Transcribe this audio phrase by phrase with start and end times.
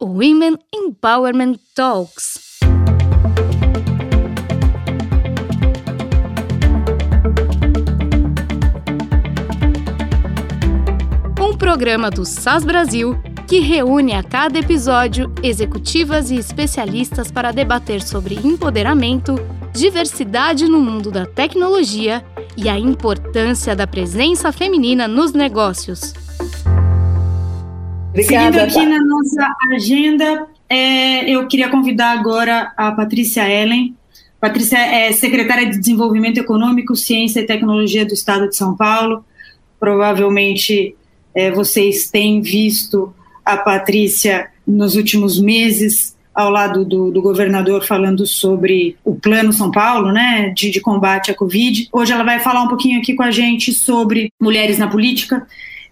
[0.00, 2.38] Women Empowerment Talks.
[11.40, 18.00] Um programa do SAS Brasil que reúne a cada episódio executivas e especialistas para debater
[18.00, 19.34] sobre empoderamento,
[19.74, 22.24] diversidade no mundo da tecnologia
[22.56, 26.27] e a importância da presença feminina nos negócios.
[28.18, 33.94] Obrigada, Seguindo aqui na nossa agenda, é, eu queria convidar agora a Patrícia Ellen.
[34.40, 39.24] Patrícia é secretária de Desenvolvimento Econômico, Ciência e Tecnologia do Estado de São Paulo.
[39.78, 40.96] Provavelmente
[41.32, 43.14] é, vocês têm visto
[43.44, 49.70] a Patrícia nos últimos meses ao lado do, do, governador falando sobre o Plano São
[49.70, 51.88] Paulo, né, de, de, combate à Covid.
[51.92, 55.46] Hoje ela vai falar um pouquinho aqui com a gente sobre mulheres na política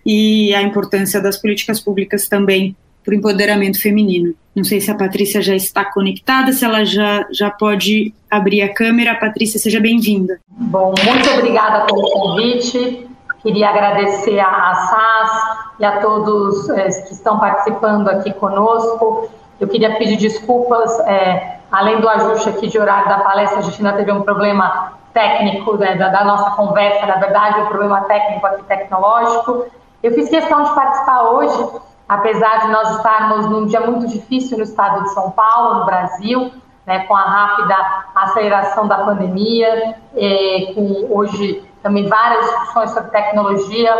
[0.06, 4.34] e a importância das políticas públicas também para o empoderamento feminino.
[4.54, 8.72] Não sei se a Patrícia já está conectada, se ela já, já pode abrir a
[8.72, 9.16] câmera.
[9.16, 10.38] Patrícia, seja bem-vinda.
[10.48, 13.08] Bom, muito obrigada pelo convite.
[13.42, 19.28] Queria agradecer a SAS e a todos é, que estão participando aqui conosco.
[19.60, 23.76] Eu queria pedir desculpas, é, além do ajuste aqui de horário da palestra, a gente
[23.78, 28.46] ainda teve um problema técnico né, da, da, nossa conversa, na verdade, um problema técnico
[28.46, 29.66] aqui tecnológico.
[30.02, 34.64] Eu fiz questão de participar hoje, apesar de nós estarmos num dia muito difícil no
[34.64, 36.52] estado de São Paulo, no Brasil,
[36.86, 37.76] né, com a rápida
[38.14, 43.94] aceleração da pandemia, é, com hoje também várias discussões sobre tecnologia.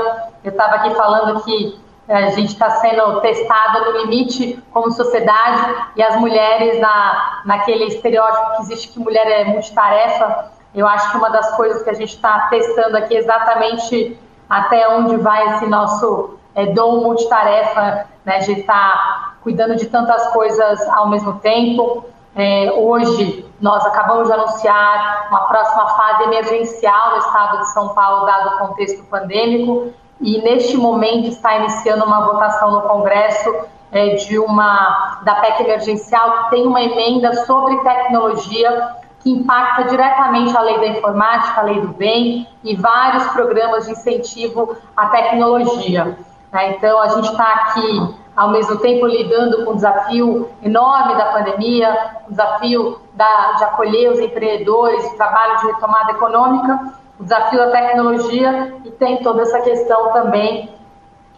[0.45, 5.75] Eu estava aqui falando que é, a gente está sendo testada no limite como sociedade
[5.97, 10.53] e as mulheres na, naquele estereótipo que existe que mulher é multitarefa.
[10.73, 14.17] Eu acho que uma das coisas que a gente está testando aqui é exatamente
[14.49, 20.81] até onde vai esse nosso é, dom multitarefa, né, de estar cuidando de tantas coisas
[20.89, 22.05] ao mesmo tempo.
[22.35, 28.27] É, hoje, nós acabamos de anunciar uma próxima fase emergencial no estado de São Paulo,
[28.27, 33.55] dado o contexto pandêmico, e neste momento está iniciando uma votação no Congresso
[33.93, 38.97] é, de uma da PEC emergencial que tem uma emenda sobre tecnologia
[39.27, 43.91] que impacta diretamente a lei da informática, a lei do bem e vários programas de
[43.91, 46.17] incentivo à tecnologia.
[46.53, 46.77] Né?
[46.77, 52.19] Então, a gente está aqui ao mesmo tempo lidando com o desafio enorme da pandemia,
[52.29, 57.71] o desafio da, de acolher os empreendedores, o trabalho de retomada econômica, o desafio da
[57.73, 60.73] tecnologia e tem toda essa questão também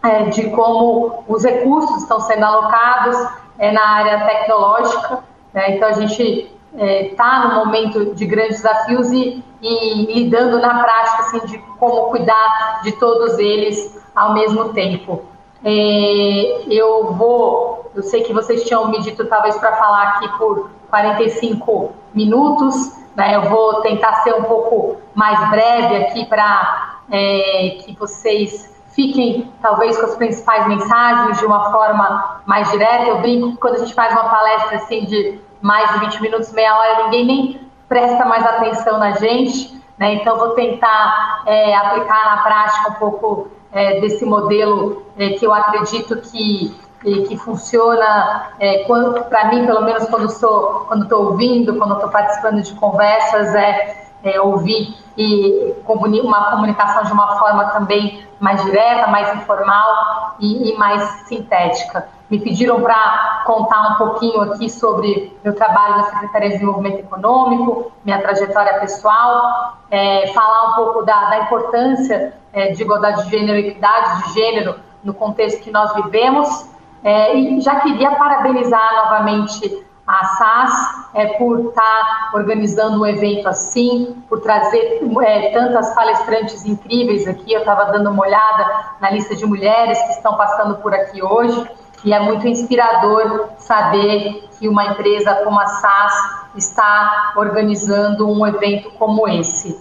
[0.03, 3.17] é, de como os recursos estão sendo alocados
[3.57, 5.23] é, na área tecnológica.
[5.55, 5.75] Né?
[5.75, 10.83] Então, a gente está é, tá no momento de grandes desafios e, e lidando na
[10.83, 15.23] prática assim, de como cuidar de todos eles ao mesmo tempo.
[15.63, 20.69] É, eu vou, eu sei que vocês tinham me dito talvez para falar aqui por
[20.89, 23.35] 45 minutos, né?
[23.35, 29.97] Eu vou tentar ser um pouco mais breve aqui para é, que vocês fiquem talvez
[29.97, 33.03] com as principais mensagens de uma forma mais direta.
[33.03, 36.51] Eu brinco que quando a gente faz uma palestra assim de mais de 20 minutos,
[36.51, 40.13] meia hora, ninguém nem presta mais atenção na gente, né?
[40.15, 45.53] Então vou tentar é, aplicar na prática um pouco é, desse modelo é, que eu
[45.53, 48.83] acredito que que funciona é,
[49.29, 54.09] para mim pelo menos quando estou quando estou ouvindo quando estou participando de conversas é,
[54.23, 60.77] é, ouvir e uma comunicação de uma forma também mais direta mais informal e, e
[60.77, 66.53] mais sintética me pediram para contar um pouquinho aqui sobre meu trabalho na Secretaria de
[66.55, 73.25] Desenvolvimento Econômico, minha trajetória pessoal, é, falar um pouco da, da importância é, de igualdade
[73.25, 76.69] de gênero e equidade de gênero no contexto que nós vivemos.
[77.03, 83.47] É, e já queria parabenizar novamente a SAS é, por estar tá organizando um evento
[83.47, 87.53] assim, por trazer é, tantas palestrantes incríveis aqui.
[87.53, 91.63] Eu estava dando uma olhada na lista de mulheres que estão passando por aqui hoje.
[92.03, 96.13] E é muito inspirador saber que uma empresa como a SAS
[96.55, 99.79] está organizando um evento como esse.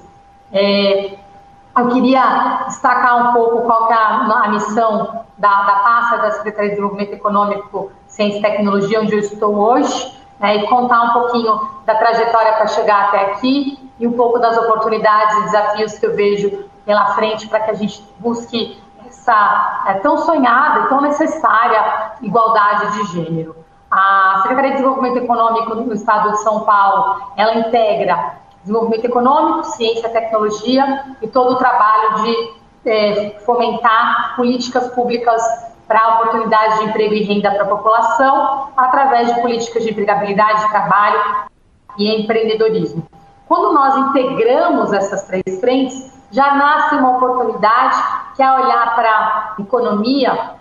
[0.52, 1.16] É,
[1.78, 6.30] eu queria destacar um pouco qual que é a, a missão da, da pasta da
[6.32, 11.12] Secretaria de Desenvolvimento Econômico, Ciência e Tecnologia, onde eu estou hoje, né, e contar um
[11.12, 16.06] pouquinho da trajetória para chegar até aqui e um pouco das oportunidades e desafios que
[16.06, 21.00] eu vejo pela frente para que a gente busque essa é, tão sonhada e tão
[21.00, 23.56] necessária igualdade de gênero.
[23.90, 30.08] A Secretaria de Desenvolvimento Econômico no Estado de São Paulo, ela integra desenvolvimento econômico, ciência,
[30.10, 35.42] tecnologia e todo o trabalho de é, fomentar políticas públicas
[35.88, 41.48] para oportunidades de emprego e renda para a população, através de políticas de empregabilidade, trabalho
[41.96, 43.02] e empreendedorismo.
[43.48, 47.96] Quando nós integramos essas três frentes, já nasce uma oportunidade
[48.36, 50.56] que é olhar para a economia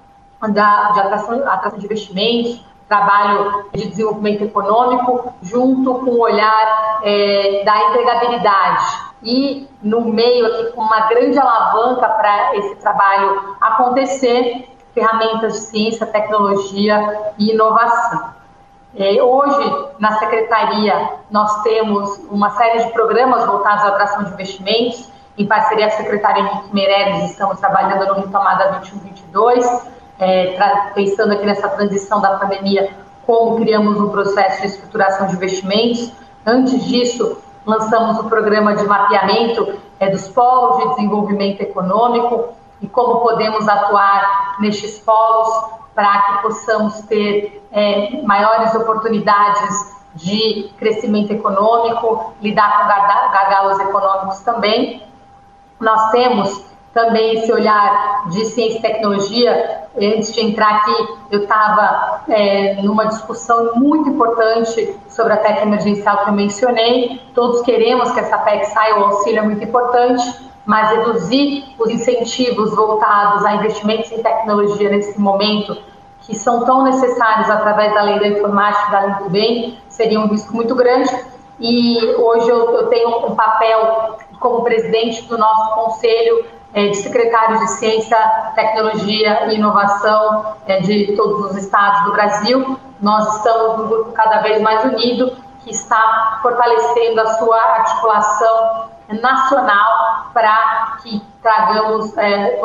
[0.50, 7.64] da, de atração, atração de investimentos, trabalho de desenvolvimento econômico, junto com o olhar é,
[7.66, 8.86] da empregabilidade.
[9.22, 16.08] E no meio aqui, com uma grande alavanca para esse trabalho acontecer, ferramentas de ciência,
[16.08, 18.32] tecnologia e inovação.
[18.98, 25.08] É, hoje, na Secretaria, nós temos uma série de programas voltados à atração de investimentos,
[25.38, 29.84] em parceria com a secretária Henrique Meirelles, estamos trabalhando no Retomada 21-22,
[30.20, 30.58] é,
[30.96, 32.90] pensando aqui nessa transição da pandemia,
[33.24, 36.12] como criamos um processo de estruturação de investimentos.
[36.44, 43.22] Antes disso, lançamos o programa de mapeamento é, dos polos de desenvolvimento econômico e como
[43.22, 45.48] podemos atuar nestes polos
[45.96, 52.88] para que possamos ter é, maiores oportunidades de crescimento econômico, lidar com
[53.34, 55.04] gargalos econômicos também.
[55.80, 59.84] Nós temos também esse olhar de ciência e tecnologia.
[59.96, 66.24] Antes de entrar aqui, eu estava é, numa discussão muito importante sobre a PEC emergencial
[66.24, 67.22] que eu mencionei.
[67.36, 70.24] Todos queremos que essa PEC saia, o auxílio é muito importante,
[70.68, 75.78] mas reduzir os incentivos voltados a investimentos em tecnologia nesse momento,
[76.24, 80.28] que são tão necessários através da lei da informática da lei do bem, seria um
[80.28, 81.10] risco muito grande.
[81.58, 87.62] E hoje eu, eu tenho um papel como presidente do nosso conselho é, de secretários
[87.62, 88.18] de Ciência,
[88.54, 92.78] Tecnologia e Inovação é, de todos os estados do Brasil.
[93.02, 95.32] Nós estamos um grupo cada vez mais unido,
[95.64, 102.60] que está fortalecendo a sua articulação nacional para que tragamos, é,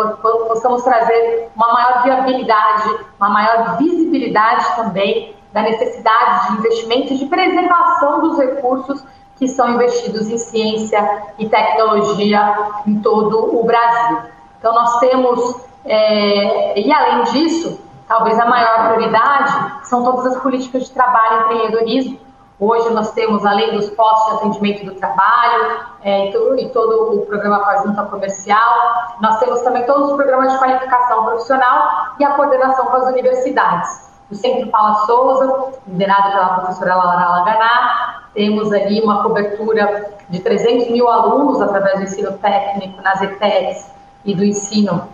[0.49, 7.27] possamos trazer uma maior viabilidade, uma maior visibilidade também da necessidade de investimento e de
[7.27, 9.05] preservação dos recursos
[9.37, 14.19] que são investidos em ciência e tecnologia em todo o Brasil.
[14.59, 20.85] Então, nós temos, é, e além disso, talvez a maior prioridade são todas as políticas
[20.85, 22.19] de trabalho e empreendedorismo.
[22.65, 27.17] Hoje nós temos, além dos postos de atendimento do trabalho é, e, todo, e, todo,
[27.17, 28.75] o programa com a junta comercial,
[29.21, 34.13] nós temos também todos os programas de qualificação profissional e a coordenação com as universidades.
[34.31, 40.89] O Centro Paula Souza, liderado pela professora Laura Laganá, temos ali uma cobertura de 300
[40.93, 43.91] mil alunos através do ensino técnico nas ETECs
[44.25, 45.09] e do ensino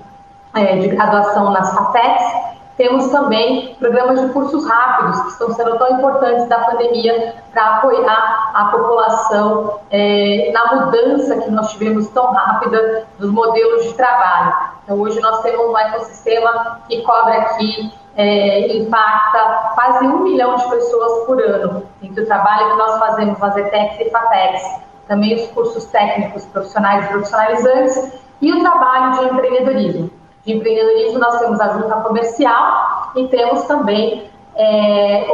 [0.53, 2.58] é, de graduação nas FATECs.
[2.79, 8.53] Temos também programas de cursos rápidos, que estão sendo tão importantes da pandemia para apoiar
[8.55, 14.55] a população é, na mudança que nós tivemos tão rápida dos modelos de trabalho.
[14.85, 20.69] Então, hoje nós temos um ecossistema que cobre aqui é, impacta quase um milhão de
[20.71, 24.63] pessoas por ano, entre o trabalho que nós fazemos nas ETECs e FATECs,
[25.09, 30.18] também os cursos técnicos profissionais e profissionalizantes e o trabalho de empreendedorismo.
[30.45, 35.27] De empreendedorismo nós temos a junta comercial e temos também é,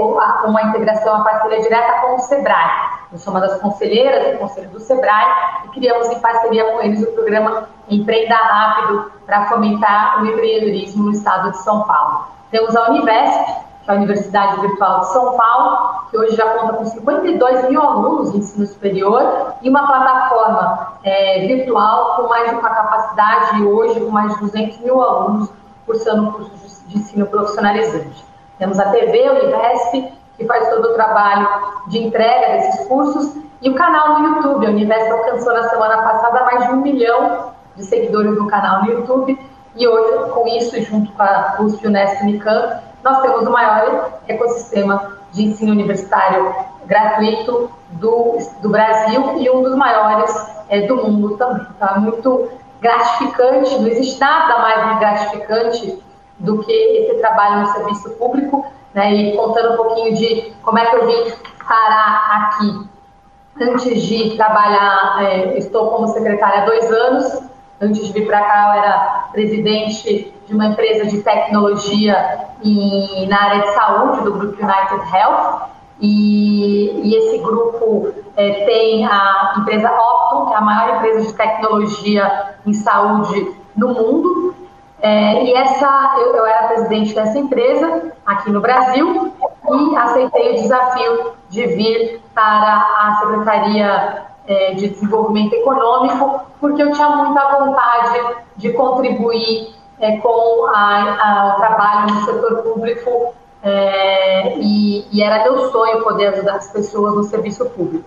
[0.45, 2.95] uma integração, uma parceria direta com o SEBRAE.
[3.13, 7.03] Eu sou uma das conselheiras do Conselho do SEBRAE e criamos em parceria com eles
[7.03, 12.27] o programa Empreenda Rápido para fomentar o empreendedorismo no estado de São Paulo.
[12.51, 13.45] Temos a Univesp,
[13.85, 17.81] que é a Universidade Virtual de São Paulo, que hoje já conta com 52 mil
[17.81, 23.99] alunos de ensino superior e uma plataforma é, virtual com mais de uma capacidade hoje
[23.99, 25.51] com mais de 200 mil alunos
[25.87, 28.25] cursando cursos de ensino profissionalizante.
[28.59, 31.49] Temos a TV Univesp, que faz todo o trabalho
[31.89, 34.67] de entrega desses cursos, e o canal no YouTube.
[34.67, 38.91] A Univesp alcançou na semana passada mais de um milhão de seguidores no canal no
[38.91, 39.39] YouTube,
[39.77, 44.11] e hoje, com isso, junto com a USP, Unesp e Unicamp, nós temos o maior
[44.29, 46.55] ecossistema de ensino universitário
[46.87, 50.33] gratuito do, do Brasil e um dos maiores
[50.69, 51.67] é, do mundo também.
[51.81, 52.51] É muito
[52.81, 56.03] gratificante, não existe nada mais gratificante
[56.39, 60.87] do que esse trabalho no serviço público, né, e contando um pouquinho de como é
[60.87, 61.33] que eu vim
[61.67, 62.89] parar aqui.
[63.61, 67.45] Antes de trabalhar, é, estou como secretária há dois anos,
[67.81, 73.43] Antes de vir para cá, eu era presidente de uma empresa de tecnologia e, na
[73.43, 75.71] área de saúde do grupo United Health.
[76.01, 81.33] E, e esse grupo é, tem a empresa Optum, que é a maior empresa de
[81.35, 84.55] tecnologia em saúde no mundo.
[85.01, 89.33] É, e essa, eu, eu era presidente dessa empresa aqui no Brasil
[89.71, 96.93] e aceitei o desafio de vir para a Secretaria é, de desenvolvimento econômico, porque eu
[96.93, 103.35] tinha muita vontade de contribuir é, com a, a, o trabalho no setor público
[103.65, 108.05] é, e, e, era meu sonho poder ajudar as pessoas no serviço público.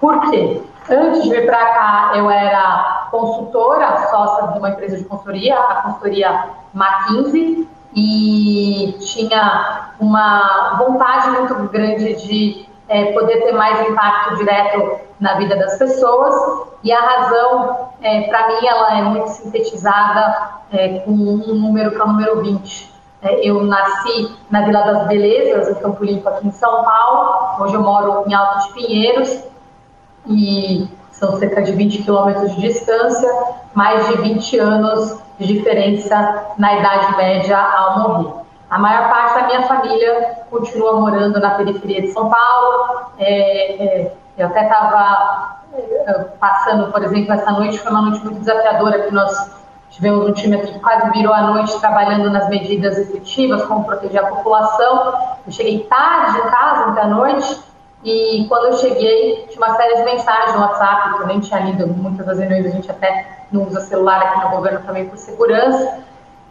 [0.00, 0.62] Por quê?
[0.88, 5.82] Antes de vir para cá, eu era consultora, sócia de uma empresa de consultoria, a
[5.82, 6.44] consultoria
[6.74, 15.34] McKinsey, e tinha uma vontade muito grande de é, poder ter mais impacto direto na
[15.34, 16.34] vida das pessoas.
[16.82, 22.00] E a razão, é, para mim, ela é muito sintetizada é, com um número que
[22.00, 22.93] é o número 20.
[23.24, 27.62] Eu nasci na Vila das Belezas, em Campo Limpo, aqui em São Paulo.
[27.62, 29.44] Hoje eu moro em Alto de Pinheiros
[30.26, 33.30] e são cerca de 20 quilômetros de distância,
[33.72, 38.44] mais de 20 anos de diferença na idade média ao morrer.
[38.68, 43.06] A maior parte da minha família continua morando na periferia de São Paulo.
[43.18, 48.40] É, é, eu até estava é, passando, por exemplo, essa noite, foi uma noite muito
[48.40, 49.63] desafiadora, que nós
[49.94, 54.24] tivemos um time aqui que quase virou a noite trabalhando nas medidas efetivas, como proteger
[54.24, 55.14] a população.
[55.46, 57.60] Eu cheguei tarde em casa, à noite,
[58.02, 61.60] e quando eu cheguei, tinha uma série de mensagens no WhatsApp, que eu nem tinha
[61.60, 65.16] lido, muitas das reuniões a gente até não usa celular aqui no governo também por
[65.16, 66.00] segurança,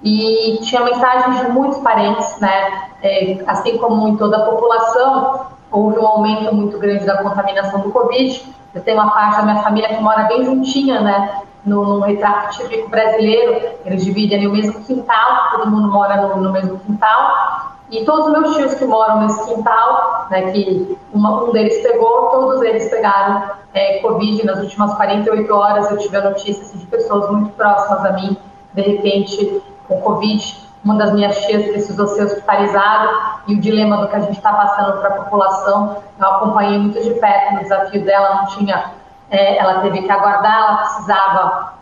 [0.02, 2.90] e tinha mensagens de muitos parentes, né?
[3.02, 7.92] É, assim como em toda a população, houve um aumento muito grande da contaminação do
[7.92, 8.54] Covid.
[8.74, 11.42] Eu tenho uma parte da minha família que mora bem juntinha, né?
[11.66, 16.42] No, no retrato típico brasileiro, eles dividem ali o mesmo quintal, todo mundo mora no,
[16.42, 17.74] no mesmo quintal.
[17.90, 22.30] E todos os meus tios que moram nesse quintal, né, que uma, um deles pegou,
[22.30, 25.92] todos eles pegaram é, Covid nas últimas 48 horas.
[25.92, 28.36] Eu tive a notícia assim, de pessoas muito próximas a mim,
[28.74, 30.64] de repente, com Covid.
[30.84, 33.10] Uma das minhas tias precisou ser hospitalizada
[33.48, 37.02] e o dilema do que a gente está passando para a população, eu acompanhei muito
[37.02, 38.92] de perto no desafio dela, não tinha,
[39.34, 41.74] é, ela teve que aguardar, ela precisava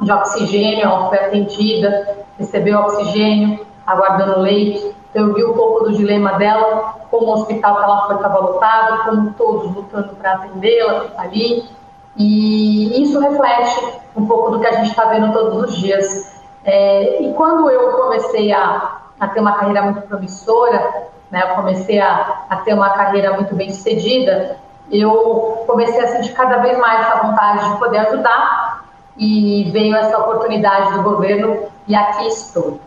[0.00, 4.94] de oxigênio, ela foi atendida, recebeu oxigênio, aguardando leite.
[5.10, 8.38] Então, eu vi um pouco do dilema dela, como o hospital que ela foi estava
[8.38, 11.68] lotado, como todos lutando para atendê-la ali.
[12.16, 16.40] E isso reflete um pouco do que a gente está vendo todos os dias.
[16.64, 21.98] É, e quando eu comecei a, a, ter uma carreira muito promissora, né, eu comecei
[21.98, 24.58] a, a ter uma carreira muito bem sucedida,
[24.90, 28.84] eu comecei a sentir cada vez mais essa vontade de poder ajudar
[29.16, 32.80] e veio essa oportunidade do governo e aqui estou.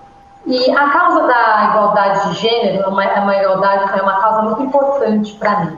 [0.46, 4.42] E a causa da igualdade de gênero é uma, é uma igualdade, é uma causa
[4.42, 5.78] muito importante para mim.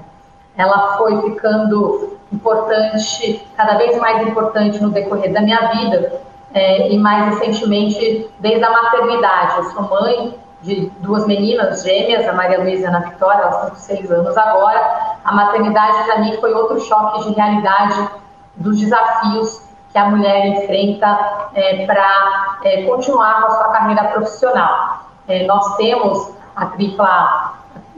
[0.58, 6.22] Ela foi ficando importante, cada vez mais importante no decorrer da minha vida,
[6.54, 9.58] é, e mais recentemente desde a maternidade.
[9.58, 10.34] Eu sou mãe
[10.66, 14.12] de duas meninas gêmeas, a Maria Luísa e a Ana Vitória, elas estão com seis
[14.12, 14.82] anos agora.
[15.24, 18.10] A maternidade para mim foi outro choque de realidade
[18.56, 25.06] dos desafios que a mulher enfrenta é, para é, continuar com a sua carreira profissional.
[25.28, 27.54] É, nós temos a tripla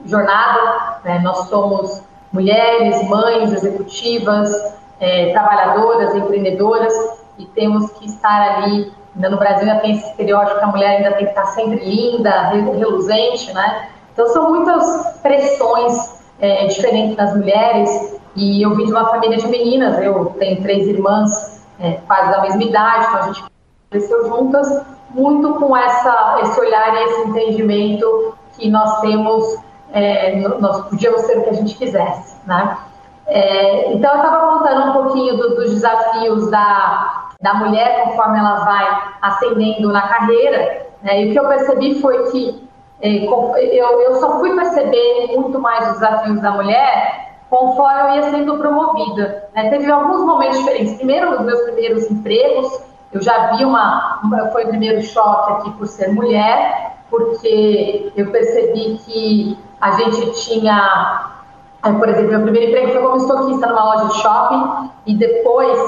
[0.05, 4.51] jornada, né, nós somos mulheres, mães, executivas,
[4.99, 6.93] é, trabalhadoras, empreendedoras,
[7.37, 8.91] e temos que estar ali.
[9.17, 11.83] Ainda no Brasil ainda tem esse estereótipo que a mulher ainda tem que estar sempre
[11.83, 13.89] linda, reluzente, né?
[14.13, 19.47] Então são muitas pressões é, diferentes nas mulheres, e eu vim de uma família de
[19.47, 23.43] meninas, eu tenho três irmãs é, quase da mesma idade, então a gente
[23.89, 29.57] cresceu juntas, muito com essa, esse olhar e esse entendimento que nós temos,
[29.93, 32.77] é, nós podíamos ser o que a gente quisesse, né?
[33.25, 38.65] É, então eu estava contando um pouquinho do, dos desafios da, da mulher conforme ela
[38.65, 41.21] vai ascendendo na carreira, né?
[41.21, 42.67] e o que eu percebi foi que
[43.01, 48.31] é, eu, eu só fui perceber muito mais os desafios da mulher conforme eu ia
[48.31, 49.49] sendo promovida.
[49.55, 49.69] Né?
[49.69, 50.95] Teve alguns momentos diferentes.
[50.95, 52.81] Primeiro, nos meus primeiros empregos,
[53.13, 58.29] eu já vi uma, uma, foi o primeiro choque aqui por ser mulher, porque eu
[58.31, 61.31] percebi que a gente tinha,
[61.85, 65.79] é, por exemplo, meu primeiro emprego foi como estoquista numa loja de shopping e depois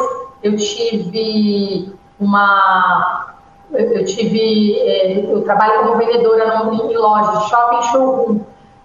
[0.43, 3.35] eu tive uma
[3.71, 8.39] eu tive é, eu trabalho como vendedora em loja de shopping showroom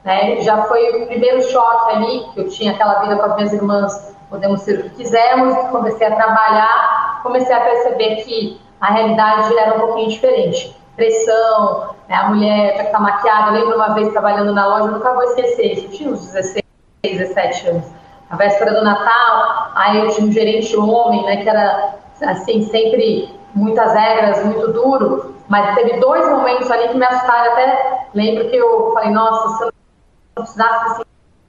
[0.05, 0.43] né?
[0.43, 4.17] Já foi o primeiro choque ali, que eu tinha aquela vida com as minhas irmãs,
[4.29, 9.77] podemos ser o que quisermos, comecei a trabalhar, comecei a perceber que a realidade era
[9.77, 10.77] um pouquinho diferente.
[10.95, 12.17] Pressão, né?
[12.17, 13.49] a mulher tinha que estar maquiada.
[13.49, 16.63] Eu lembro uma vez trabalhando na loja, nunca vou esquecer eu tinha uns 16,
[17.03, 17.87] 17 anos.
[18.31, 23.35] A véspera do Natal, aí eu tinha um gerente homem, né, que era assim, sempre
[23.55, 28.57] muitas regras, muito duro, mas teve dois momentos ali que me assustaram, até lembro que
[28.57, 29.73] eu falei, nossa, se eu
[30.37, 31.03] precisasse desse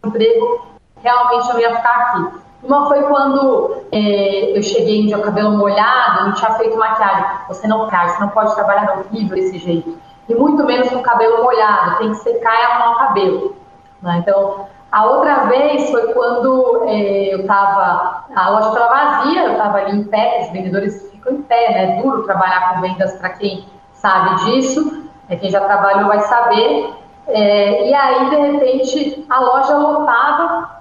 [0.05, 0.65] emprego,
[1.01, 2.45] realmente eu ia ficar aqui.
[2.63, 7.25] Uma foi quando é, eu cheguei de cabelo molhado, não tinha feito maquiagem.
[7.47, 9.97] Você não cai, você não pode trabalhar horrível desse jeito.
[10.27, 13.55] E muito menos com cabelo molhado, tem que secar e arrumar o cabelo.
[14.01, 14.17] Né?
[14.17, 19.77] Então, a outra vez foi quando é, eu estava, a loja estava vazia, eu estava
[19.79, 21.97] ali em pé, os vendedores ficam em pé, né?
[21.97, 26.93] É duro trabalhar com vendas para quem sabe disso, é, quem já trabalhou vai saber.
[27.27, 30.79] É, e aí, de repente, a loja lotava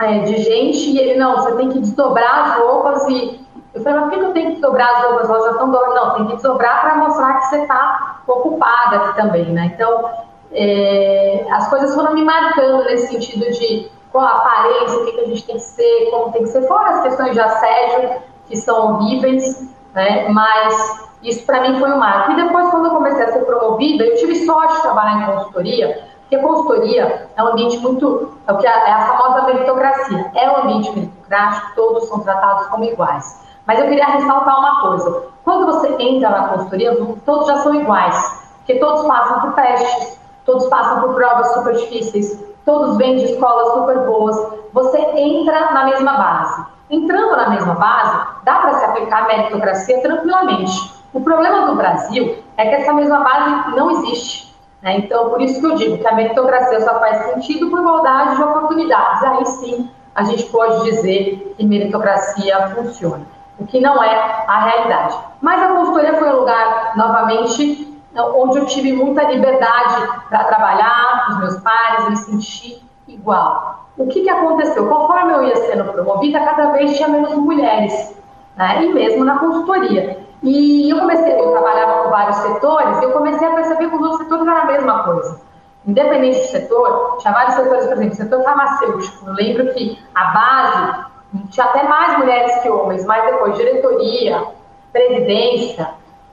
[0.00, 4.00] é, de gente e ele, não, você tem que desdobrar as roupas e eu falei,
[4.00, 5.30] mas por que eu tenho que desdobrar as roupas?
[5.30, 5.94] Elas já estão dobradas.
[5.94, 9.70] Não, tem que desdobrar para mostrar que você está ocupada aqui também, né?
[9.72, 10.10] Então,
[10.52, 15.20] é, as coisas foram me marcando nesse sentido de qual a aparência, o que, que
[15.20, 18.56] a gente tem que ser, como tem que ser, fora as questões de assédio, que
[18.56, 20.28] são horríveis, né?
[20.28, 22.32] Mas isso para mim foi um marco.
[22.32, 26.08] E depois, quando eu comecei a ser promovida, eu tive sorte de trabalhar em consultoria,
[26.20, 28.38] porque consultoria é um ambiente muito.
[28.46, 30.30] É, o que é, é a famosa meritocracia.
[30.34, 33.42] É um ambiente meritocrático, todos são tratados como iguais.
[33.66, 38.42] Mas eu queria ressaltar uma coisa: quando você entra na consultoria, todos já são iguais,
[38.58, 43.74] porque todos passam por testes, todos passam por provas super difíceis, todos vêm de escolas
[43.74, 44.36] super boas.
[44.72, 46.64] Você entra na mesma base.
[46.90, 50.92] Entrando na mesma base, dá para se aplicar a meritocracia tranquilamente.
[51.12, 54.54] O problema do Brasil é que essa mesma base não existe.
[54.82, 54.98] Né?
[54.98, 58.42] Então, por isso que eu digo que a meritocracia só faz sentido por igualdade de
[58.42, 59.22] oportunidades.
[59.22, 63.24] Aí sim a gente pode dizer que meritocracia funciona,
[63.58, 65.16] o que não é a realidade.
[65.40, 71.32] Mas a consultoria foi um lugar, novamente, onde eu tive muita liberdade para trabalhar com
[71.32, 73.86] os meus pares, me sentir igual.
[73.96, 74.88] O que, que aconteceu?
[74.88, 78.16] Conforme eu ia sendo promovida, cada vez tinha menos mulheres,
[78.56, 78.84] né?
[78.84, 80.20] e mesmo na consultoria.
[80.42, 84.02] E eu comecei, eu trabalhava com vários setores, e eu comecei a perceber que os
[84.02, 85.40] outros setores eram a mesma coisa.
[85.86, 89.26] Independente do setor, tinha vários setores, por exemplo, o setor farmacêutico.
[89.26, 91.04] Eu lembro que a base
[91.50, 94.46] tinha até mais mulheres que homens, mas depois diretoria,
[94.92, 95.88] presidência,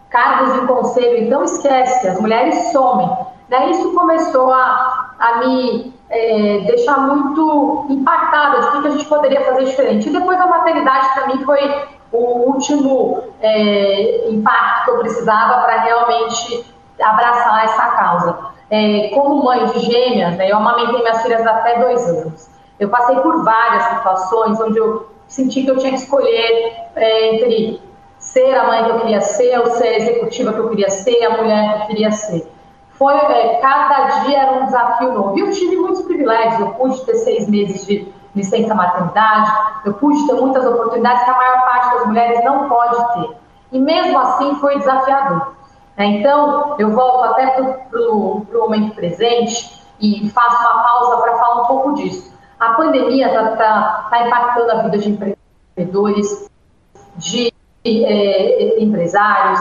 [0.09, 3.09] cargos em conselho, então esquece, as mulheres somem.
[3.47, 9.41] Daí isso começou a, a me é, deixar muito impactada de que a gente poderia
[9.41, 10.09] fazer diferente.
[10.09, 15.81] E depois a maternidade, para mim, foi o último é, impacto que eu precisava para
[15.81, 16.65] realmente
[17.01, 18.39] abraçar essa causa.
[18.69, 22.49] É, como mãe de gêmeas, né, eu amamentei minhas filhas até dois anos.
[22.79, 27.81] Eu passei por várias situações onde eu senti que eu tinha que escolher é, entre
[28.19, 31.23] ser a mãe que eu queria ser, ou ser a executiva que eu queria ser,
[31.23, 32.51] a mulher que eu queria ser.
[32.91, 35.37] Foi, é, cada dia era um desafio novo.
[35.37, 39.51] E eu tive muitos privilégios, eu pude ter seis meses de licença maternidade,
[39.85, 43.37] eu pude ter muitas oportunidades que a maior parte das mulheres não pode ter.
[43.71, 45.53] E mesmo assim foi desafiador.
[45.97, 46.05] Né?
[46.05, 51.65] Então, eu volto até para o momento presente e faço uma pausa para falar um
[51.67, 52.33] pouco disso.
[52.59, 56.49] A pandemia está tá, tá impactando a vida de empreendedores,
[57.89, 59.59] de é, empresários,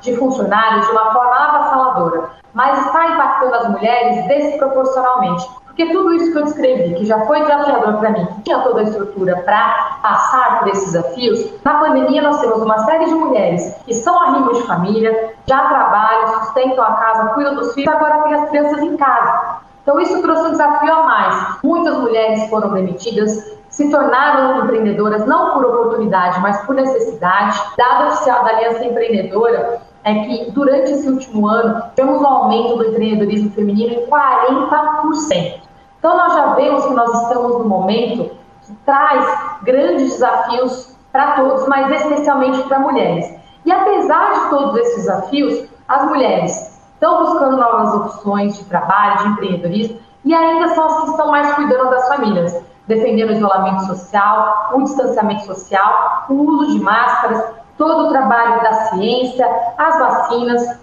[0.00, 5.48] de funcionários de uma forma avassaladora, mas está impactando as mulheres desproporcionalmente.
[5.66, 8.80] Porque tudo isso que eu descrevi, que já foi desafiador para mim, que tinha toda
[8.80, 13.76] a estrutura para passar por esses desafios, na pandemia nós temos uma série de mulheres
[13.86, 18.34] que são arrimo de família, já trabalham, sustentam a casa, cuidam dos filhos, agora tem
[18.34, 19.59] as crianças em casa.
[19.82, 21.58] Então isso trouxe um desafio a mais.
[21.62, 27.60] Muitas mulheres foram demitidas, se tornaram empreendedoras não por oportunidade, mas por necessidade.
[27.76, 32.86] Dado oficial da Aliança Empreendedora, é que durante esse último ano tivemos um aumento do
[32.86, 35.60] empreendedorismo feminino em 40%.
[35.98, 38.30] Então nós já vemos que nós estamos no momento
[38.62, 43.34] que traz grandes desafios para todos, mas especialmente para mulheres.
[43.64, 46.69] E apesar de todos esses desafios, as mulheres
[47.00, 51.54] estão buscando novas opções de trabalho, de empreendedorismo, e ainda são as que estão mais
[51.54, 57.42] cuidando das famílias, defendendo o isolamento social, o distanciamento social, o uso de máscaras,
[57.78, 60.78] todo o trabalho da ciência, as vacinas.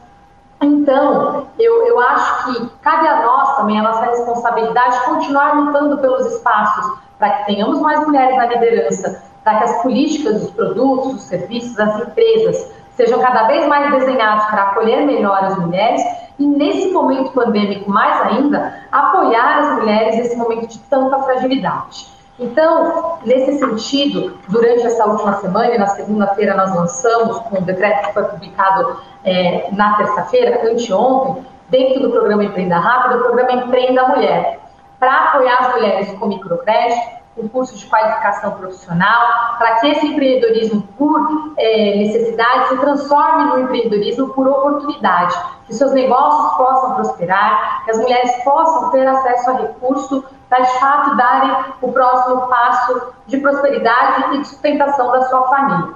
[0.59, 6.25] Então, eu, eu acho que cabe a nós também, a nossa responsabilidade, continuar lutando pelos
[6.33, 11.23] espaços para que tenhamos mais mulheres na liderança, para que as políticas dos produtos, dos
[11.25, 16.01] serviços, das empresas sejam cada vez mais desenhados para acolher melhor as mulheres
[16.39, 22.07] e, nesse momento pandêmico, mais ainda, apoiar as mulheres nesse momento de tanta fragilidade.
[22.39, 28.07] Então, nesse sentido, durante essa última semana, e na segunda-feira nós lançamos, com um decreto
[28.07, 34.07] que foi publicado é, na terça-feira, anteontem, dentro do programa Empreenda Rápido, o programa Empreenda
[34.07, 34.59] Mulher,
[34.99, 40.81] para apoiar as mulheres com microcrédito, com curso de qualificação profissional, para que esse empreendedorismo
[40.97, 47.91] por é, necessidade se transforme no empreendedorismo por oportunidade, que seus negócios possam prosperar, que
[47.91, 53.37] as mulheres possam ter acesso a recurso para de fato darem o próximo passo de
[53.37, 55.93] prosperidade e de sustentação da sua família.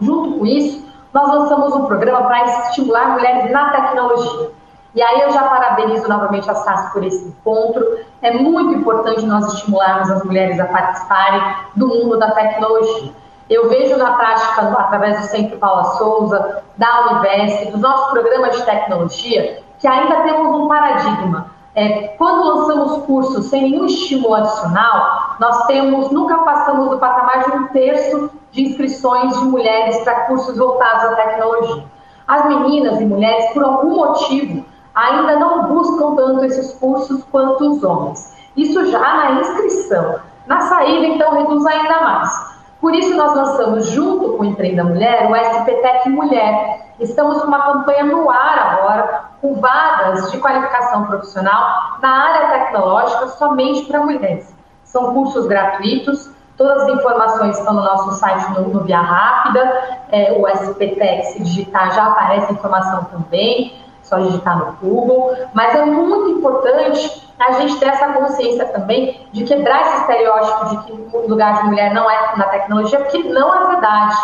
[0.00, 4.50] Junto com isso, nós lançamos um programa para estimular mulheres na tecnologia.
[4.96, 7.98] E aí eu já parabenizo novamente a SAS por esse encontro.
[8.22, 13.12] É muito importante nós estimularmos as mulheres a participarem do mundo da tecnologia.
[13.50, 18.62] Eu vejo na prática, através do Centro Paula Souza, da Univesp, dos nossos programas de
[18.64, 21.50] tecnologia, que ainda temos um paradigma.
[21.74, 27.50] É, quando lançamos cursos sem nenhum estímulo adicional, nós temos, nunca passamos do patamar de
[27.54, 31.84] um terço de inscrições de mulheres para cursos voltados à tecnologia.
[32.26, 34.64] As meninas e mulheres, por algum motivo,
[34.96, 38.34] ainda não buscam tanto esses cursos quanto os homens.
[38.56, 40.18] Isso já na inscrição.
[40.46, 42.56] Na saída, então, reduz ainda mais.
[42.80, 46.86] Por isso, nós lançamos, junto com o Empreenda Mulher, o SPTEC Mulher.
[46.98, 53.28] Estamos com uma campanha no ar agora, com vagas de qualificação profissional na área tecnológica
[53.28, 54.54] somente para mulheres.
[54.84, 60.32] São cursos gratuitos, todas as informações estão no nosso site no, no Via Rápida, é,
[60.32, 67.26] o SPTEC, digitar, já aparece informação também só digitar no Google, mas é muito importante
[67.38, 71.68] a gente ter essa consciência também de quebrar esse estereótipo de que o lugar de
[71.68, 74.16] mulher não é na tecnologia, porque não é verdade.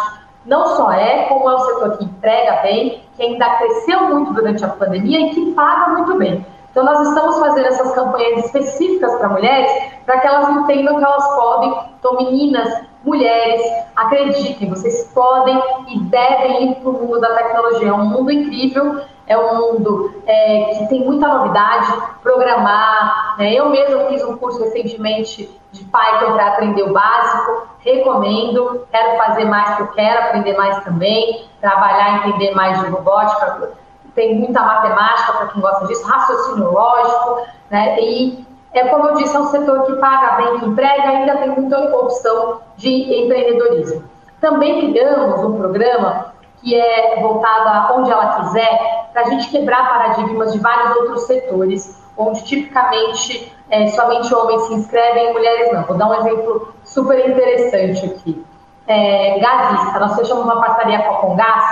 [0.46, 4.64] Não só é, como é um setor que emprega bem, que ainda cresceu muito durante
[4.64, 6.44] a pandemia e que paga muito bem.
[6.70, 9.70] Então, nós estamos fazendo essas campanhas específicas para mulheres,
[10.06, 11.74] para que elas entendam que elas podem.
[11.98, 13.60] Então, meninas, mulheres,
[13.96, 17.88] acreditem, vocês podem e devem ir para o mundo da tecnologia.
[17.88, 23.36] É um mundo incrível é um mundo é, que tem muita novidade, programar.
[23.38, 23.54] Né?
[23.54, 29.44] Eu mesmo fiz um curso recentemente de Python para aprender o básico, recomendo, quero fazer
[29.46, 33.72] mais porque eu quero aprender mais também, trabalhar, entender mais de robótica,
[34.14, 37.98] tem muita matemática para quem gosta disso, raciocínio lógico, né?
[37.98, 41.78] e é como eu disse, é um setor que paga bem, emprega, ainda tem muita
[41.96, 44.04] opção de empreendedorismo.
[44.40, 46.32] Também criamos um programa
[46.62, 51.22] que é voltado a onde ela quiser, para a gente quebrar paradigmas de vários outros
[51.26, 55.82] setores, onde tipicamente é, somente homens se inscrevem e mulheres não.
[55.84, 58.44] Vou dar um exemplo super interessante aqui.
[58.86, 61.64] É, gasista, nós fechamos uma parceria com a Congás,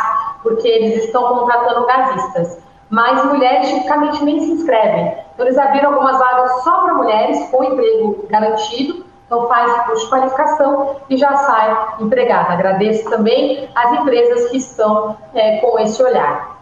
[0.42, 2.58] porque eles estão contratando gasistas,
[2.88, 5.14] mas mulheres tipicamente nem se inscrevem.
[5.40, 10.10] Então, eles abriram algumas vagas só para mulheres, com emprego garantido, então faz curso de
[10.10, 12.52] qualificação e já sai empregada.
[12.52, 16.58] Agradeço também as empresas que estão é, com esse olhar.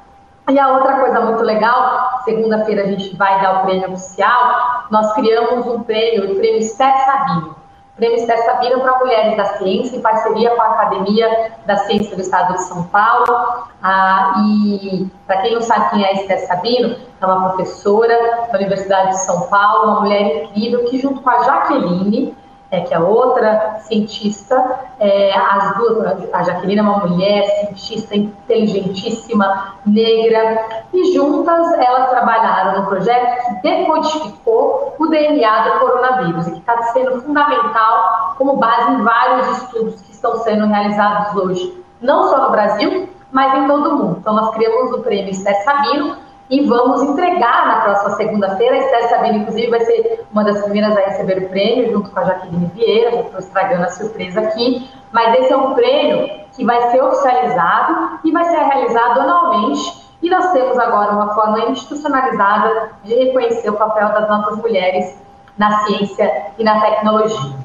[0.49, 5.13] E a outra coisa muito legal, segunda-feira a gente vai dar o prêmio oficial, nós
[5.15, 7.57] criamos um prêmio, o prêmio Esther Sabino.
[7.95, 12.15] O prêmio Esther Sabino para mulheres da ciência, em parceria com a Academia da Ciência
[12.15, 13.58] do Estado de São Paulo.
[13.83, 19.11] Ah, e para quem não sabe quem é Esther Sabino, é uma professora da Universidade
[19.11, 22.37] de São Paulo, uma mulher incrível que junto com a Jaqueline,
[22.71, 29.75] é que a outra cientista, é, as duas, a Jaqueline é uma mulher cientista inteligentíssima,
[29.87, 36.59] negra, e juntas elas trabalharam no projeto que decodificou o DNA do coronavírus e que
[36.59, 42.43] está sendo fundamental como base em vários estudos que estão sendo realizados hoje, não só
[42.43, 44.19] no Brasil, mas em todo mundo.
[44.21, 46.17] Então nós criamos o prêmio Esther Sabino,
[46.51, 48.75] e vamos entregar na próxima segunda-feira.
[48.75, 52.21] A Esther Sabino, inclusive, vai ser uma das primeiras a receber o prêmio, junto com
[52.21, 56.91] a Jaqueline Vieira, estou estragando a surpresa aqui, mas esse é um prêmio que vai
[56.91, 63.15] ser oficializado e vai ser realizado anualmente, e nós temos agora uma forma institucionalizada de
[63.15, 65.17] reconhecer o papel das nossas mulheres
[65.57, 67.57] na ciência e na tecnologia.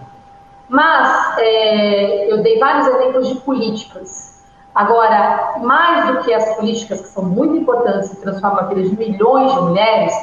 [0.70, 4.33] Mas é, eu dei vários exemplos de políticas
[4.76, 8.98] Agora, mais do que as políticas que são muito importantes e transformam a vida de
[8.98, 10.14] milhões de mulheres,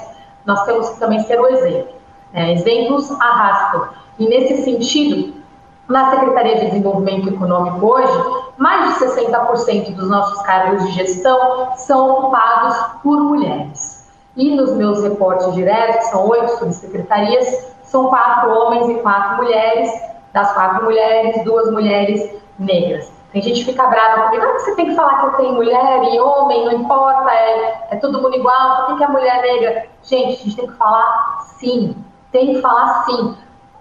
[0.45, 1.95] nós temos que também ser o exemplo.
[2.33, 2.53] Né?
[2.55, 3.89] Exemplos arrastam.
[4.19, 5.41] E nesse sentido,
[5.89, 8.13] na Secretaria de Desenvolvimento Econômico hoje,
[8.57, 14.09] mais de 60% dos nossos cargos de gestão são ocupados por mulheres.
[14.37, 19.91] E nos meus reportes diretos, são oito subsecretarias, são quatro homens e quatro mulheres.
[20.33, 23.20] Das quatro mulheres, duas mulheres negras.
[23.33, 26.19] Tem gente que fica brava comigo, ah, você tem que falar que tenho mulher e
[26.19, 29.87] homem, não importa, é, é todo mundo igual, por que, que a mulher negra?
[30.03, 31.97] Gente, a gente tem que falar sim,
[32.33, 33.37] tem que falar sim.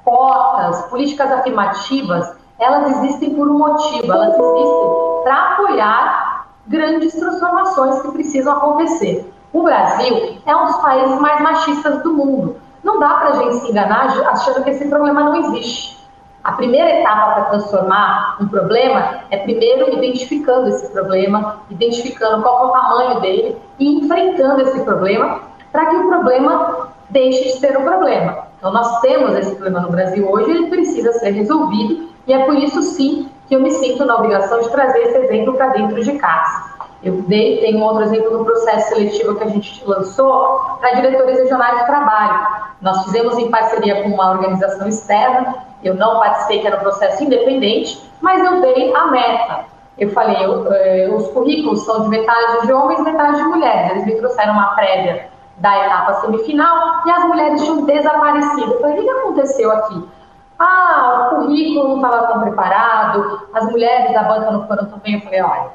[0.05, 8.11] Cotas, políticas afirmativas, elas existem por um motivo, elas existem para apoiar grandes transformações que
[8.11, 9.33] precisam acontecer.
[9.51, 12.57] O Brasil é um dos países mais machistas do mundo.
[12.83, 15.98] Não dá para a gente se enganar achando que esse problema não existe.
[16.43, 22.67] A primeira etapa para transformar um problema é primeiro identificando esse problema, identificando qual é
[22.67, 27.83] o tamanho dele e enfrentando esse problema para que o problema deixe de ser um
[27.83, 28.47] problema.
[28.57, 32.55] Então, nós temos esse problema no Brasil hoje, ele precisa ser resolvido, e é por
[32.55, 36.11] isso, sim, que eu me sinto na obrigação de trazer esse exemplo para dentro de
[36.13, 36.69] casa.
[37.01, 41.39] Eu dei, tem um outro exemplo no processo seletivo que a gente lançou para diretores
[41.39, 42.47] regionais de trabalho.
[42.81, 47.23] Nós fizemos em parceria com uma organização externa, eu não participei, que era um processo
[47.23, 49.65] independente, mas eu dei a meta.
[49.97, 53.91] Eu falei, eu, eh, os currículos são de metade de homens metade de mulheres.
[53.91, 58.73] Eles me trouxeram uma prévia da etapa semifinal e as mulheres tinham desaparecido.
[58.73, 60.09] Eu falei, o que aconteceu aqui?
[60.57, 65.15] Ah, o currículo não estava tão preparado, as mulheres da banca não foram tão bem.
[65.15, 65.69] Eu falei, olha,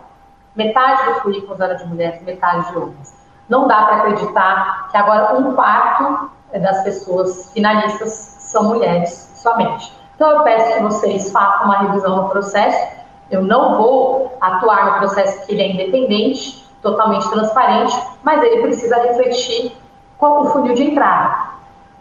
[0.55, 3.25] metade dos currículos era de mulheres, metade de homens.
[3.49, 9.93] Não dá para acreditar que agora um quarto das pessoas finalistas são mulheres somente.
[10.17, 13.05] Então eu peço que vocês façam uma revisão no processo.
[13.31, 18.97] Eu não vou atuar no processo que ele é independente, totalmente transparente, mas ele precisa
[18.97, 19.77] refletir
[20.19, 21.55] qual o funil de entrada.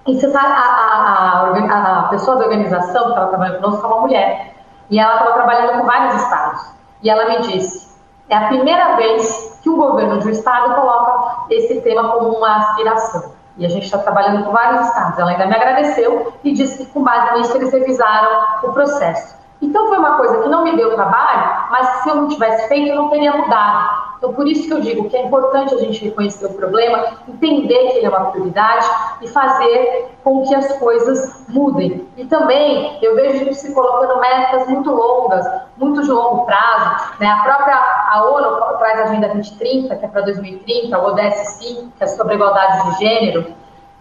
[0.08, 3.88] E você sabe, a, a, a, a pessoa da organização que estava trabalhando conosco é
[3.88, 4.56] uma mulher.
[4.89, 6.73] E ela estava trabalhando com vários estados.
[7.01, 7.89] E ela me disse:
[8.29, 12.58] é a primeira vez que o governo de um estado coloca esse tema como uma
[12.58, 13.32] aspiração.
[13.57, 15.19] E a gente está trabalhando com vários estados.
[15.19, 19.35] Ela ainda me agradeceu e disse que, com base nisso, eles revisaram o processo.
[19.61, 22.89] Então, foi uma coisa que não me deu trabalho, mas se eu não tivesse feito,
[22.89, 24.02] eu não teria mudado.
[24.23, 27.89] Então, por isso que eu digo que é importante a gente reconhecer o problema, entender
[27.89, 28.88] que ele é uma prioridade
[29.21, 32.07] e fazer com que as coisas mudem.
[32.15, 37.19] E também eu vejo gente se colocando metas muito longas, muito de longo prazo.
[37.19, 37.27] Né?
[37.27, 41.91] A própria a ONU traz a Agenda 2030, que é para 2030, o ODS 5,
[41.97, 43.53] que é sobre igualdade de gênero.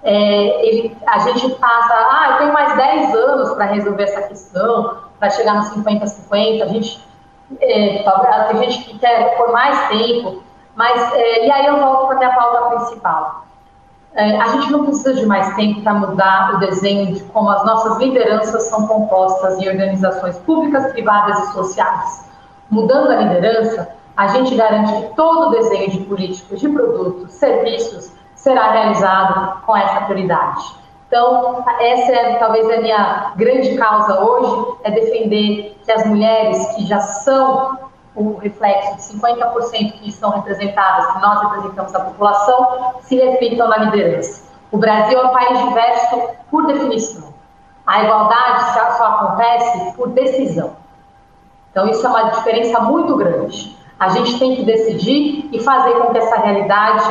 [0.05, 4.99] É, ele, a gente passa, ah, eu tenho mais 10 anos para resolver essa questão,
[5.19, 6.63] para chegar no 50-50.
[6.63, 7.12] A gente
[7.61, 8.05] é,
[8.49, 10.43] tem gente que quer por mais tempo,
[10.75, 13.45] mas é, e aí eu volto para a pauta principal.
[14.15, 17.65] É, a gente não precisa de mais tempo para mudar o desenho de como as
[17.65, 22.31] nossas lideranças são compostas em organizações públicas, privadas e sociais.
[22.71, 28.13] Mudando a liderança, a gente garante que todo o desenho de políticas, de produtos, serviços
[28.35, 30.82] será realizado com essa prioridade.
[31.13, 36.87] Então, essa é talvez a minha grande causa hoje, é defender que as mulheres que
[36.87, 37.79] já são
[38.17, 43.77] o reflexo de 50% que são representadas, que nós representamos a população, se reflitam na
[43.77, 44.51] liderança.
[44.71, 47.35] O Brasil é um país diverso por definição.
[47.87, 50.77] A igualdade só acontece por decisão.
[51.73, 53.77] Então, isso é uma diferença muito grande.
[54.01, 57.05] A gente tem que decidir e fazer com que essa realidade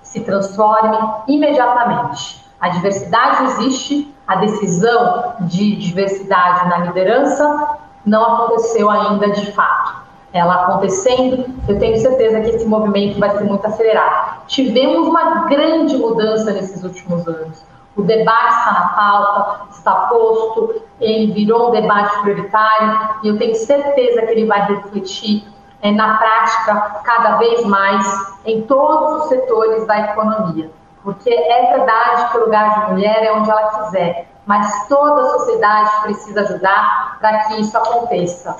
[0.00, 2.41] se transforme imediatamente.
[2.62, 10.00] A diversidade existe, a decisão de diversidade na liderança não aconteceu ainda de fato.
[10.32, 14.46] Ela acontecendo, eu tenho certeza que esse movimento vai ser muito acelerado.
[14.46, 17.64] Tivemos uma grande mudança nesses últimos anos.
[17.96, 23.56] O debate está na pauta, está posto, ele virou um debate prioritário e eu tenho
[23.56, 25.44] certeza que ele vai refletir
[25.82, 30.70] é, na prática cada vez mais em todos os setores da economia.
[31.02, 35.38] Porque é verdade que o lugar de mulher é onde ela quiser, mas toda a
[35.38, 38.56] sociedade precisa ajudar para que isso aconteça.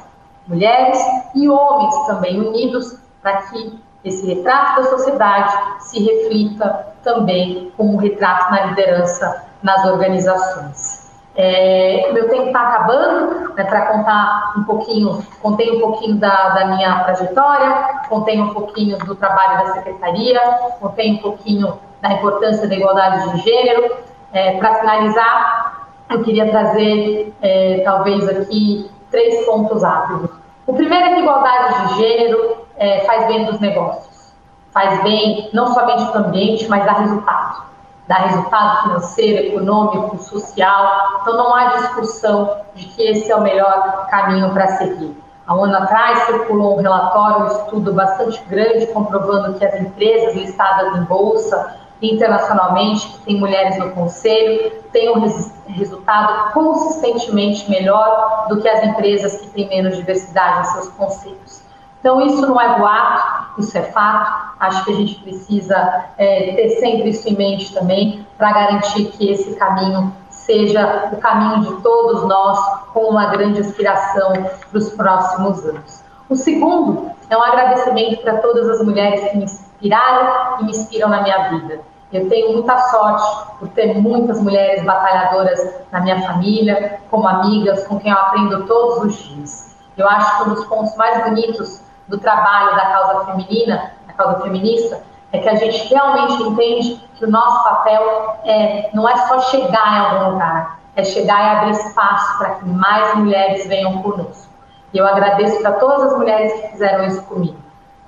[0.47, 0.99] Mulheres
[1.35, 5.53] e homens também unidos para que esse retrato da sociedade
[5.85, 11.03] se reflita também como um retrato na liderança nas organizações.
[11.35, 16.67] É, meu tempo está acabando, né, para contar um pouquinho, contei um pouquinho da, da,
[16.67, 20.41] minha trajetória, contei um pouquinho do trabalho da secretaria,
[20.79, 23.97] contei um pouquinho da importância da igualdade de gênero.
[24.35, 30.31] É, para finalizar, eu queria trazer, é, talvez aqui, três pontos rápidos.
[30.67, 34.35] O primeiro é que igualdade de gênero é, faz bem dos negócios,
[34.73, 37.73] faz bem não somente para o ambiente, mas dá resultado
[38.09, 41.21] dá resultado financeiro, econômico, social.
[41.23, 45.17] Então, não há discussão de que esse é o melhor caminho para seguir.
[45.47, 50.35] Há um ano atrás, circulou um relatório, um estudo bastante grande, comprovando que as empresas
[50.35, 58.47] listadas em bolsa internacionalmente, que têm mulheres no conselho, têm um res resultado consistentemente melhor
[58.49, 61.63] do que as empresas que têm menos diversidade em seus conselhos.
[62.01, 64.57] Então, isso não é boato, isso é fato.
[64.59, 69.31] Acho que a gente precisa é, ter sempre isso em mente também, para garantir que
[69.31, 72.59] esse caminho seja o caminho de todos nós,
[72.93, 74.33] com uma grande aspiração
[74.69, 76.03] para os próximos anos.
[76.29, 81.09] O segundo é um agradecimento para todas as mulheres que me inspiraram e me inspiram
[81.09, 81.92] na minha vida.
[82.13, 85.59] Eu tenho muita sorte por ter muitas mulheres batalhadoras
[85.91, 89.77] na minha família, como amigas, com quem eu aprendo todos os dias.
[89.97, 94.41] Eu acho que um dos pontos mais bonitos do trabalho da causa feminina, da causa
[94.41, 95.01] feminista,
[95.33, 99.93] é que a gente realmente entende que o nosso papel é, não é só chegar
[99.95, 104.53] em algum lugar, é chegar e abrir espaço para que mais mulheres venham conosco.
[104.93, 107.57] E eu agradeço para todas as mulheres que fizeram isso comigo.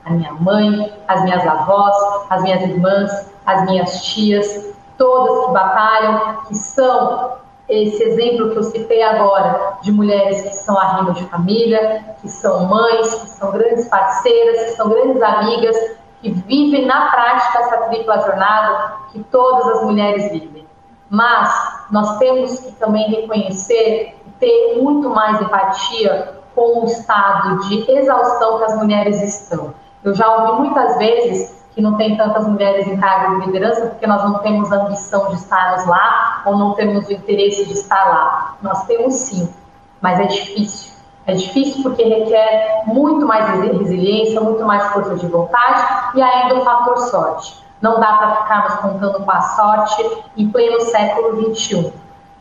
[0.04, 1.96] A minha mãe, as minhas avós,
[2.28, 7.32] as minhas irmãs, as minhas tias, todas que batalham, que são
[7.68, 12.66] esse exemplo que eu citei agora de mulheres que são arrimo de família, que são
[12.66, 15.76] mães, que são grandes parceiras, que são grandes amigas,
[16.20, 20.66] que vivem na prática essa tripla jornada que todas as mulheres vivem.
[21.08, 27.90] Mas nós temos que também reconhecer e ter muito mais empatia com o estado de
[27.90, 29.74] exaustão que as mulheres estão.
[30.02, 34.06] Eu já ouvi muitas vezes que não tem tantas mulheres em cargo de liderança porque
[34.06, 38.04] nós não temos a ambição de estarmos lá ou não temos o interesse de estar
[38.04, 38.56] lá.
[38.62, 39.52] Nós temos sim,
[40.00, 40.94] mas é difícil.
[41.26, 46.64] É difícil porque requer muito mais resiliência, muito mais força de vontade e ainda o
[46.64, 47.64] fator sorte.
[47.80, 51.92] Não dá para ficarmos contando com a sorte em pleno século XXI.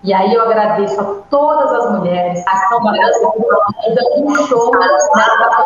[0.03, 5.65] E aí eu agradeço a todas as mulheres que estão dando um show nessa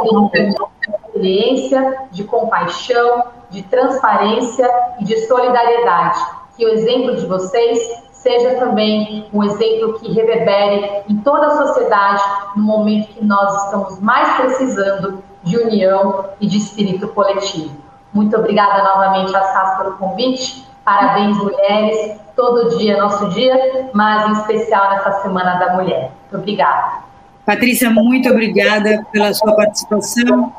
[1.12, 4.70] pandemia de compaixão, de transparência
[5.00, 6.20] e de solidariedade.
[6.56, 7.80] Que o exemplo de vocês
[8.12, 12.24] seja também um exemplo que reverbere em toda a sociedade
[12.56, 17.76] no momento que nós estamos mais precisando de união e de espírito coletivo.
[18.14, 20.67] Muito obrigada novamente a pelo convite.
[20.88, 22.16] Parabéns, mulheres.
[22.34, 26.12] Todo dia é nosso dia, mas em especial nessa Semana da Mulher.
[26.22, 27.04] Muito obrigada.
[27.46, 30.50] Patrícia, muito obrigada pela sua participação.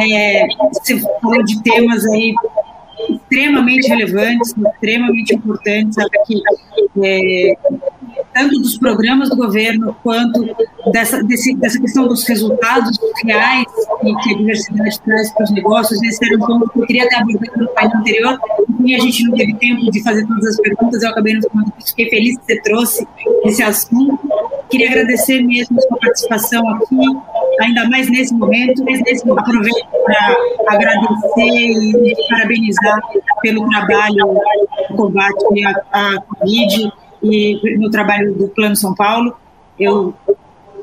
[0.00, 2.34] É, você falou de temas aí
[3.10, 5.94] extremamente relevantes, extremamente importantes,
[6.26, 6.42] que,
[7.04, 7.54] é,
[8.34, 10.44] tanto dos programas do governo quanto
[10.92, 13.66] dessa, desse, dessa questão dos resultados reais
[14.22, 16.02] que a diversidade traz para os negócios.
[16.02, 18.38] Esse era um ponto que eu queria ter abordado no painel anterior,
[18.84, 21.72] e a gente não teve tempo de fazer todas as perguntas, eu acabei não falando
[21.86, 23.08] fiquei feliz que você trouxe
[23.44, 24.18] esse assunto.
[24.70, 26.96] Queria agradecer mesmo a sua participação aqui,
[27.60, 28.82] ainda mais nesse momento.
[29.36, 30.36] Aproveito para
[30.68, 33.00] agradecer e parabenizar
[33.42, 34.34] pelo trabalho
[34.90, 39.36] no combate à Covid e no trabalho do Plano São Paulo.
[39.78, 40.14] Eu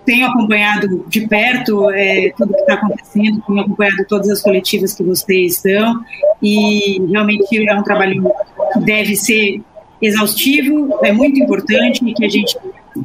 [0.05, 5.03] tenho acompanhado de perto é, tudo que está acontecendo, tenho acompanhado todas as coletivas que
[5.03, 6.03] vocês estão,
[6.41, 8.23] e realmente é um trabalho
[8.73, 9.61] que deve ser
[10.01, 12.57] exaustivo, é muito importante e que a gente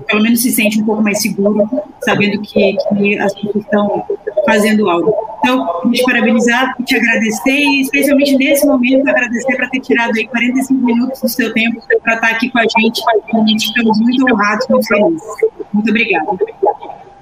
[0.06, 1.66] pelo menos se sente um pouco mais seguro,
[2.02, 4.04] sabendo que, que as pessoas estão
[4.44, 5.14] fazendo algo.
[5.38, 10.84] Então, te parabenizar, te agradecer e, especialmente nesse momento, agradecer para ter tirado aí 45
[10.84, 13.02] minutos do seu tempo para estar aqui com a gente.
[13.34, 15.22] A gente estamos muito honrados, muito felizes.
[15.72, 16.26] Muito obrigada.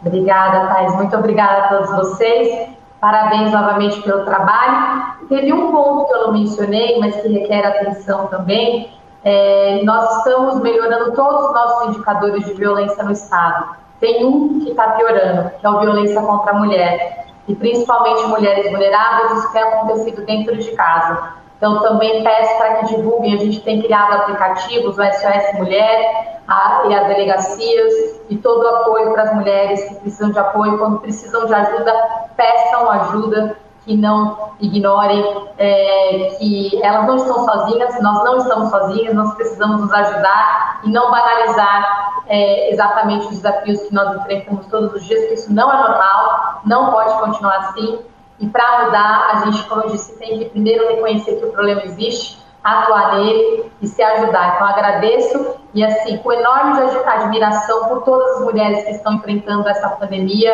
[0.04, 0.94] Obrigada, Thais.
[0.96, 2.68] Muito obrigada a todos vocês.
[3.00, 5.16] Parabéns novamente pelo trabalho.
[5.28, 8.90] Teve um ponto que eu não mencionei, mas que requer atenção também,
[9.24, 13.76] é, nós estamos melhorando todos os nossos indicadores de violência no Estado.
[14.00, 18.70] Tem um que está piorando, que é a violência contra a mulher, e principalmente mulheres
[18.70, 21.34] vulneráveis, isso tem acontecido dentro de casa.
[21.56, 26.82] Então, também peço para que divulguem, a gente tem criado aplicativos, o SOS Mulher a,
[26.86, 27.94] e as delegacias,
[28.28, 31.94] e todo o apoio para as mulheres que precisam de apoio, quando precisam de ajuda,
[32.36, 33.56] peçam ajuda,
[33.86, 39.80] que não ignorem é, que elas não estão sozinhas, nós não estamos sozinhas, nós precisamos
[39.80, 45.20] nos ajudar e não banalizar é, exatamente os desafios que nós enfrentamos todos os dias,
[45.20, 48.00] porque isso não é normal, não pode continuar assim.
[48.38, 51.82] E para mudar, a gente, como eu disse, tem que primeiro reconhecer que o problema
[51.84, 54.56] existe, atuar nele e se ajudar.
[54.56, 59.88] Então, agradeço e, assim, com enorme admiração por todas as mulheres que estão enfrentando essa
[59.90, 60.52] pandemia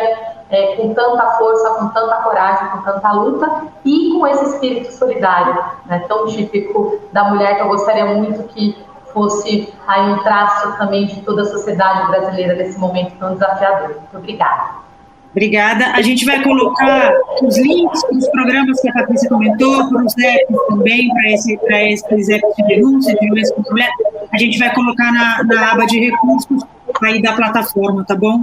[0.49, 5.63] é, com tanta força, com tanta coragem, com tanta luta e com esse espírito solidário,
[5.87, 8.77] né, tão típico da mulher que eu gostaria muito que
[9.13, 13.89] fosse aí um traço também de toda a sociedade brasileira nesse momento tão desafiador.
[13.89, 14.83] Muito obrigada.
[15.31, 15.87] Obrigada.
[15.93, 20.15] A gente vai colocar os links para os programas que a Patrícia comentou, para os
[20.15, 23.89] apps também, para esse, esses apps de denúncia, de violência contra mulher.
[24.31, 26.63] A gente vai colocar na, na aba de recursos
[27.03, 28.41] aí da plataforma, tá bom?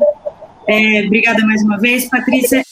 [0.66, 2.62] É, obrigada mais uma vez, Patrícia.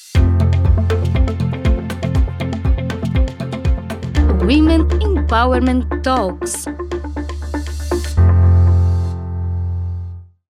[4.42, 6.64] Women Empowerment Talks